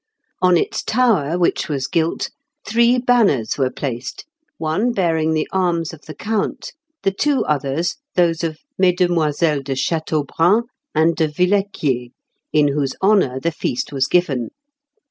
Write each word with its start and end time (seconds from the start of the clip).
On 0.41 0.57
its 0.57 0.81
tower, 0.81 1.37
which 1.37 1.69
was 1.69 1.85
gilt, 1.85 2.31
three 2.65 2.97
banners 2.97 3.59
were 3.59 3.69
placed, 3.69 4.25
one 4.57 4.93
bearing 4.93 5.35
the 5.35 5.47
arms 5.51 5.93
of 5.93 6.01
the 6.07 6.15
count, 6.15 6.73
the 7.03 7.11
two 7.11 7.45
others 7.45 7.97
those 8.15 8.43
of 8.43 8.57
Mesdemoiselles 8.79 9.63
de 9.63 9.73
Châteaubrun 9.75 10.63
and 10.95 11.15
de 11.15 11.27
Villequier, 11.27 12.09
in 12.51 12.69
whose 12.69 12.95
honour 13.03 13.39
the 13.39 13.51
feast 13.51 13.93
was 13.93 14.07
given. 14.07 14.49